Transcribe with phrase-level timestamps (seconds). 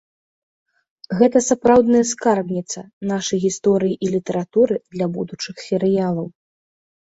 [1.19, 2.79] Гэта сапраўдная скарбніца
[3.13, 6.27] нашай гісторыі і літаратуры для будучых серыялаў.